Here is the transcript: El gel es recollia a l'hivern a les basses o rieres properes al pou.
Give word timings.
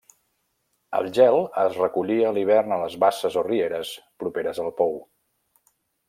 El 0.99 1.09
gel 1.17 1.35
es 1.63 1.75
recollia 1.81 2.31
a 2.31 2.31
l'hivern 2.37 2.73
a 2.77 2.79
les 2.83 2.95
basses 3.03 3.37
o 3.41 3.43
rieres 3.49 3.91
properes 4.23 4.63
al 4.65 4.71
pou. 4.81 4.97